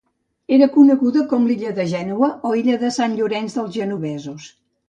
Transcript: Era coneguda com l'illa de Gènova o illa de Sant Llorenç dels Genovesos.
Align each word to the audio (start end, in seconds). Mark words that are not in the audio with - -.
Era 0.55 0.67
coneguda 0.77 1.25
com 1.33 1.45
l'illa 1.51 1.75
de 1.81 1.85
Gènova 1.93 2.31
o 2.53 2.57
illa 2.63 2.81
de 2.85 2.93
Sant 2.99 3.15
Llorenç 3.21 3.59
dels 3.59 3.73
Genovesos. 3.81 4.53